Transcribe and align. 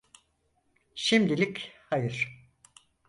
Şimdilik 0.95 1.71
hayır. 1.89 2.27